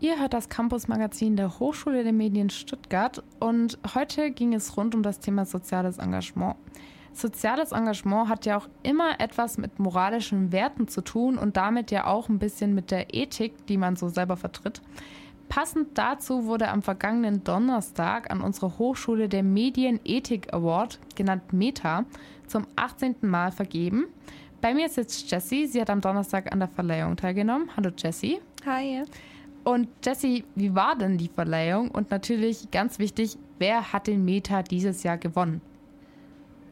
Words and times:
Ihr 0.00 0.20
hört 0.20 0.32
das 0.32 0.48
Campus-Magazin 0.48 1.34
der 1.34 1.58
Hochschule 1.58 2.04
der 2.04 2.12
Medien 2.12 2.50
Stuttgart 2.50 3.20
und 3.40 3.78
heute 3.96 4.30
ging 4.30 4.54
es 4.54 4.76
rund 4.76 4.94
um 4.94 5.02
das 5.02 5.18
Thema 5.18 5.44
soziales 5.44 5.98
Engagement. 5.98 6.54
Soziales 7.12 7.72
Engagement 7.72 8.28
hat 8.28 8.46
ja 8.46 8.58
auch 8.58 8.68
immer 8.84 9.18
etwas 9.18 9.58
mit 9.58 9.80
moralischen 9.80 10.52
Werten 10.52 10.86
zu 10.86 11.00
tun 11.00 11.36
und 11.36 11.56
damit 11.56 11.90
ja 11.90 12.06
auch 12.06 12.28
ein 12.28 12.38
bisschen 12.38 12.76
mit 12.76 12.92
der 12.92 13.12
Ethik, 13.12 13.66
die 13.66 13.76
man 13.76 13.96
so 13.96 14.08
selber 14.08 14.36
vertritt. 14.36 14.82
Passend 15.48 15.98
dazu 15.98 16.44
wurde 16.44 16.68
am 16.68 16.82
vergangenen 16.82 17.42
Donnerstag 17.42 18.30
an 18.30 18.40
unserer 18.40 18.78
Hochschule 18.78 19.28
der 19.28 19.42
Medienethik 19.42 20.54
Award, 20.54 21.00
genannt 21.16 21.52
META, 21.52 22.04
zum 22.46 22.68
18. 22.76 23.16
Mal 23.22 23.50
vergeben. 23.50 24.06
Bei 24.60 24.74
mir 24.74 24.88
sitzt 24.88 25.28
Jessie. 25.28 25.66
Sie 25.66 25.80
hat 25.80 25.90
am 25.90 26.00
Donnerstag 26.00 26.52
an 26.52 26.60
der 26.60 26.68
Verleihung 26.68 27.16
teilgenommen. 27.16 27.70
Hallo 27.76 27.90
Jessie. 27.96 28.38
Hi. 28.64 29.04
Und 29.68 29.88
Jessie, 30.02 30.44
wie 30.54 30.74
war 30.74 30.96
denn 30.96 31.18
die 31.18 31.28
Verleihung? 31.28 31.90
Und 31.90 32.10
natürlich 32.10 32.70
ganz 32.70 32.98
wichtig, 32.98 33.36
wer 33.58 33.92
hat 33.92 34.06
den 34.06 34.24
Meta 34.24 34.62
dieses 34.62 35.02
Jahr 35.02 35.18
gewonnen? 35.18 35.60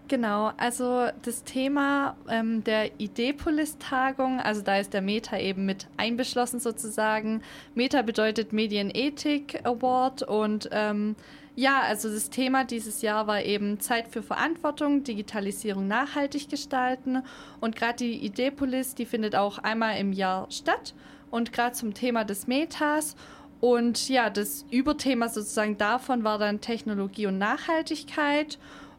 Genau, 0.09 0.53
also 0.57 1.09
das 1.21 1.45
Thema 1.45 2.17
ähm, 2.27 2.65
der 2.65 2.99
Ideepolis-Tagung, 2.99 4.41
also 4.41 4.63
da 4.63 4.79
ist 4.79 4.95
der 4.95 5.03
Meta 5.03 5.39
eben 5.39 5.67
mit 5.67 5.89
einbeschlossen 5.99 6.59
sozusagen. 6.59 7.43
Meta 7.75 8.01
bedeutet 8.01 8.55
Medienethik 8.55 9.61
Award 9.67 10.23
und 10.23 10.71
ähm, 10.73 11.17
ja, 11.55 11.83
also 11.83 12.09
das 12.09 12.31
Thema 12.31 12.65
dieses 12.65 13.03
Jahr 13.03 13.27
war 13.27 13.43
eben 13.43 13.79
Zeit 13.79 14.09
für 14.09 14.23
Verantwortung, 14.23 15.05
Digitalisierung 15.05 15.87
nachhaltig 15.87 16.49
gestalten 16.49 17.23
und 17.61 17.77
gerade 17.77 17.99
die 17.99 18.25
Ideepolis, 18.25 18.95
die 18.95 19.05
findet 19.05 19.37
auch 19.37 19.59
einmal 19.59 19.99
im 19.99 20.15
Jahr 20.15 20.47
statt 20.51 20.95
und 21.31 21.53
gerade 21.53 21.75
zum 21.75 21.95
Thema 21.95 22.25
des 22.25 22.47
Metas 22.47 23.17
und 23.61 24.09
ja, 24.09 24.31
das 24.31 24.67
Überthema 24.71 25.29
sozusagen 25.29 25.79
davon 25.79 26.25
war 26.25 26.39
dann 26.39 26.61
Technologie 26.61 27.27
und 27.27 27.39
Nachhaltigkeit. 27.39 28.59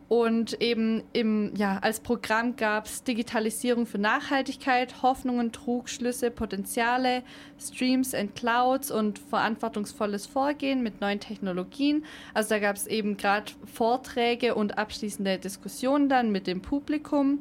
Und 0.09 0.61
eben 0.61 1.03
im, 1.11 1.53
ja, 1.57 1.79
als 1.81 1.99
Programm 1.99 2.55
gab 2.55 2.85
es 2.85 3.03
Digitalisierung 3.03 3.85
für 3.85 3.97
Nachhaltigkeit, 3.97 5.01
Hoffnungen, 5.01 5.51
Trugschlüsse, 5.51 6.31
Potenziale, 6.31 7.23
Streams 7.59 8.15
and 8.15 8.33
Clouds 8.33 8.89
und 8.89 9.19
verantwortungsvolles 9.19 10.25
Vorgehen 10.25 10.81
mit 10.81 11.01
neuen 11.01 11.19
Technologien. 11.19 12.05
Also 12.33 12.49
da 12.51 12.59
gab 12.59 12.77
es 12.77 12.87
eben 12.87 13.17
gerade 13.17 13.51
Vorträge 13.65 14.55
und 14.55 14.77
abschließende 14.77 15.39
Diskussionen 15.39 16.07
dann 16.07 16.31
mit 16.31 16.47
dem 16.47 16.61
Publikum. 16.61 17.39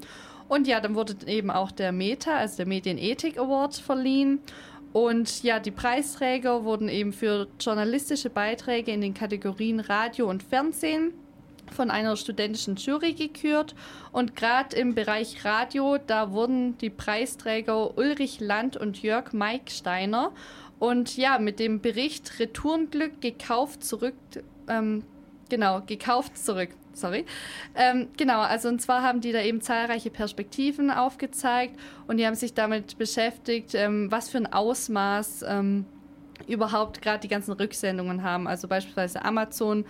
Und 0.49 0.67
ja, 0.67 0.81
dann 0.81 0.97
wurde 0.97 1.15
eben 1.29 1.53
auch 1.53 1.71
der 1.71 1.93
META, 1.93 2.37
also 2.37 2.57
der 2.57 2.67
Medienethik 2.67 3.39
Award 3.39 3.77
verliehen. 3.77 4.41
Und 4.97 5.43
ja, 5.43 5.61
die 5.61 5.73
Preisträger 5.73 6.65
wurden 6.65 6.89
eben 6.89 7.13
für 7.13 7.49
journalistische 7.61 8.31
Beiträge 8.31 8.93
in 8.93 9.03
den 9.03 9.13
Kategorien 9.13 9.79
Radio 9.79 10.27
und 10.31 10.43
Fernsehen 10.43 11.13
von 11.71 11.91
einer 11.91 12.17
studentischen 12.17 12.77
Jury 12.77 13.13
gekürt. 13.13 13.75
Und 14.11 14.37
gerade 14.37 14.75
im 14.75 14.95
Bereich 14.95 15.45
Radio, 15.45 15.99
da 15.99 16.33
wurden 16.33 16.79
die 16.79 16.89
Preisträger 16.89 17.99
Ulrich 17.99 18.41
Land 18.41 18.79
und 18.79 19.03
Jörg 19.03 19.35
Maiksteiner. 19.35 20.33
Und 20.79 21.19
ja, 21.19 21.39
mit 21.39 21.59
dem 21.59 21.83
Bericht 21.83 22.39
Retourenglück 22.39 23.21
gekauft 23.21 23.85
zurück, 23.85 24.15
ähm, 24.67 25.03
genau, 25.49 25.83
gekauft 25.83 26.37
zurück. 26.39 26.71
Sorry. 26.93 27.27
Ähm, 27.75 28.09
genau, 28.17 28.41
also 28.41 28.69
und 28.69 28.81
zwar 28.81 29.03
haben 29.03 29.21
die 29.21 29.31
da 29.31 29.43
eben 29.43 29.61
zahlreiche 29.61 30.09
Perspektiven 30.11 30.91
aufgezeigt 30.91 31.79
und 32.07 32.17
die 32.17 32.27
haben 32.27 32.35
sich 32.35 32.55
damit 32.55 32.97
beschäftigt, 32.97 33.75
ähm, 33.75 34.11
was 34.11 34.31
für 34.31 34.39
ein 34.39 34.51
Ausmaß 34.51 35.45
ähm, 35.47 35.85
überhaupt 36.47 37.03
gerade 37.03 37.21
die 37.21 37.29
ganzen 37.29 37.53
Rücksendungen 37.53 38.23
haben. 38.23 38.49
Also 38.49 38.67
beispielsweise 38.67 39.23
Amazon, 39.25 39.85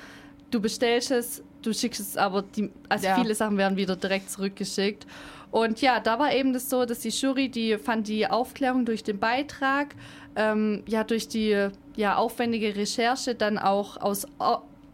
du 0.50 0.60
bestellst 0.60 1.12
es, 1.12 1.44
du 1.62 1.72
schickst 1.72 2.00
es, 2.00 2.16
aber 2.16 2.42
die, 2.42 2.70
also 2.88 3.06
ja. 3.06 3.14
viele 3.14 3.34
Sachen 3.34 3.56
werden 3.56 3.76
wieder 3.76 3.94
direkt 3.94 4.30
zurückgeschickt. 4.30 5.06
Und 5.50 5.80
ja, 5.80 6.00
da 6.00 6.18
war 6.18 6.34
eben 6.34 6.52
das 6.52 6.68
so, 6.68 6.84
dass 6.84 7.00
die 7.00 7.10
Jury, 7.10 7.48
die 7.48 7.78
fand 7.78 8.08
die 8.08 8.26
Aufklärung 8.26 8.84
durch 8.84 9.04
den 9.04 9.18
Beitrag, 9.18 9.94
ähm, 10.34 10.82
ja, 10.86 11.04
durch 11.04 11.28
die 11.28 11.68
ja, 11.96 12.16
aufwendige 12.16 12.76
Recherche 12.76 13.34
dann 13.34 13.58
auch 13.58 13.96
aus, 13.96 14.26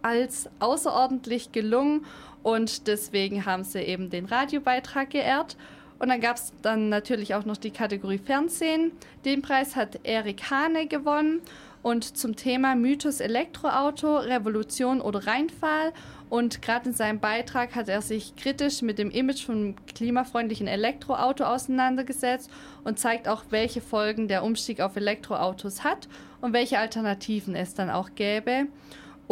als 0.03 0.49
außerordentlich 0.59 1.53
gelungen 1.53 2.05
und 2.43 2.87
deswegen 2.87 3.47
haben 3.47 3.65
sie 3.65 3.81
eben 3.81 4.11
den 4.11 4.27
Radiobeitrag 4.27 5.11
geehrt. 5.11 5.57
Und 5.99 6.09
dann 6.09 6.21
gab 6.21 6.37
es 6.37 6.53
dann 6.63 6.89
natürlich 6.89 7.35
auch 7.37 7.45
noch 7.45 7.57
die 7.57 7.71
Kategorie 7.71 8.19
Fernsehen. 8.19 8.91
Den 9.25 9.41
Preis 9.41 9.77
hat 9.77 10.01
Erik 10.03 10.51
Hane 10.51 10.89
gewonnen 10.89 11.41
und 11.83 12.17
zum 12.17 12.35
Thema 12.35 12.75
Mythos 12.75 13.21
Elektroauto, 13.21 14.19
Revolution 14.19 15.01
oder 15.01 15.27
Reinfall. 15.27 15.93
Und 16.29 16.63
gerade 16.63 16.89
in 16.89 16.95
seinem 16.95 17.21
Beitrag 17.21 17.75
hat 17.75 17.89
er 17.89 18.03
sich 18.03 18.34
kritisch 18.37 18.83
mit 18.83 18.99
dem 18.99 19.11
Image 19.11 19.45
vom 19.45 19.77
klimafreundlichen 19.95 20.67
Elektroauto 20.67 21.45
auseinandergesetzt 21.45 22.51
und 22.84 22.99
zeigt 22.99 23.29
auch, 23.29 23.45
welche 23.51 23.81
Folgen 23.81 24.29
der 24.29 24.43
Umstieg 24.43 24.81
auf 24.81 24.97
Elektroautos 24.97 25.84
hat 25.84 26.09
und 26.41 26.53
welche 26.53 26.79
Alternativen 26.79 27.55
es 27.55 27.75
dann 27.75 27.91
auch 27.91 28.11
gäbe. 28.15 28.67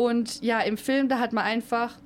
Und 0.00 0.40
ja, 0.40 0.60
im 0.60 0.78
Film, 0.78 1.10
da 1.10 1.18
hat 1.18 1.34
man 1.34 1.44
einfach 1.44 1.98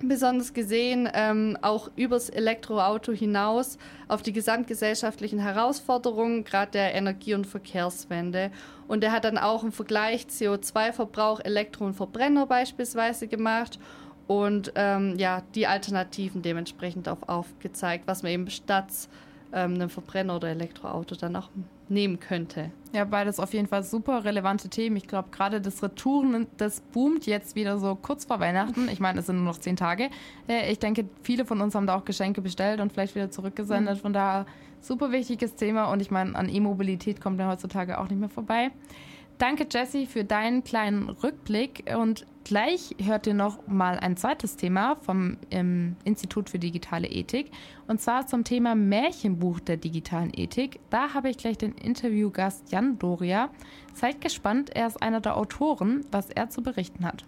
besonders 0.00 0.54
gesehen, 0.54 1.08
ähm, 1.14 1.56
auch 1.62 1.88
übers 1.94 2.30
Elektroauto 2.30 3.12
hinaus 3.12 3.78
auf 4.08 4.22
die 4.22 4.32
gesamtgesellschaftlichen 4.32 5.38
Herausforderungen, 5.38 6.42
gerade 6.42 6.72
der 6.72 6.96
Energie- 6.96 7.34
und 7.34 7.46
Verkehrswende. 7.46 8.50
Und 8.88 9.04
er 9.04 9.12
hat 9.12 9.22
dann 9.22 9.38
auch 9.38 9.62
einen 9.62 9.70
Vergleich 9.70 10.26
CO2-Verbrauch, 10.28 11.38
Elektro- 11.38 11.86
und 11.86 11.94
Verbrenner 11.94 12.44
beispielsweise 12.46 13.28
gemacht 13.28 13.78
und 14.26 14.72
ähm, 14.74 15.14
ja, 15.16 15.44
die 15.54 15.68
Alternativen 15.68 16.42
dementsprechend 16.42 17.08
auch 17.08 17.28
aufgezeigt, 17.28 18.08
was 18.08 18.24
man 18.24 18.32
eben 18.32 18.50
statt 18.50 18.90
ähm, 19.52 19.74
einem 19.74 19.90
Verbrenner 19.90 20.34
oder 20.34 20.48
Elektroauto 20.48 21.14
dann 21.14 21.36
auch 21.36 21.50
nehmen 21.88 22.18
könnte. 22.18 22.72
Ja, 22.98 23.04
beides 23.04 23.38
auf 23.38 23.54
jeden 23.54 23.68
Fall 23.68 23.84
super 23.84 24.24
relevante 24.24 24.68
Themen. 24.68 24.96
Ich 24.96 25.06
glaube, 25.06 25.28
gerade 25.30 25.60
das 25.60 25.84
Retouren, 25.84 26.48
das 26.56 26.80
boomt 26.80 27.26
jetzt 27.26 27.54
wieder 27.54 27.78
so 27.78 27.94
kurz 27.94 28.24
vor 28.24 28.40
Weihnachten. 28.40 28.88
Ich 28.88 28.98
meine, 28.98 29.20
es 29.20 29.26
sind 29.26 29.36
nur 29.36 29.44
noch 29.44 29.58
zehn 29.58 29.76
Tage. 29.76 30.10
Äh, 30.48 30.72
ich 30.72 30.80
denke, 30.80 31.08
viele 31.22 31.44
von 31.44 31.60
uns 31.60 31.76
haben 31.76 31.86
da 31.86 31.94
auch 31.94 32.04
Geschenke 32.04 32.42
bestellt 32.42 32.80
und 32.80 32.92
vielleicht 32.92 33.14
wieder 33.14 33.30
zurückgesendet. 33.30 33.98
Mhm. 33.98 34.00
Von 34.00 34.12
daher 34.14 34.46
super 34.80 35.12
wichtiges 35.12 35.54
Thema 35.54 35.92
und 35.92 36.02
ich 36.02 36.10
meine, 36.10 36.34
an 36.34 36.48
E-Mobilität 36.48 37.20
kommt 37.20 37.38
man 37.38 37.46
heutzutage 37.46 38.00
auch 38.00 38.08
nicht 38.08 38.18
mehr 38.18 38.28
vorbei. 38.28 38.72
Danke, 39.38 39.68
Jesse, 39.70 40.04
für 40.06 40.24
deinen 40.24 40.64
kleinen 40.64 41.08
Rückblick. 41.08 41.84
Und 41.96 42.26
gleich 42.48 42.96
hört 43.04 43.26
ihr 43.26 43.34
noch 43.34 43.66
mal 43.66 43.98
ein 43.98 44.16
zweites 44.16 44.56
Thema 44.56 44.96
vom 44.96 45.36
ähm, 45.50 45.96
Institut 46.04 46.48
für 46.48 46.58
digitale 46.58 47.06
Ethik. 47.06 47.50
Und 47.86 48.00
zwar 48.00 48.26
zum 48.26 48.42
Thema 48.42 48.74
Märchenbuch 48.74 49.60
der 49.60 49.76
digitalen 49.76 50.32
Ethik. 50.34 50.80
Da 50.88 51.12
habe 51.12 51.28
ich 51.28 51.36
gleich 51.36 51.58
den 51.58 51.74
Interviewgast 51.74 52.72
Jan 52.72 52.98
Doria. 52.98 53.50
Seid 53.92 54.22
gespannt, 54.22 54.70
er 54.74 54.86
ist 54.86 55.02
einer 55.02 55.20
der 55.20 55.36
Autoren, 55.36 56.06
was 56.10 56.30
er 56.30 56.48
zu 56.48 56.62
berichten 56.62 57.04
hat. 57.04 57.24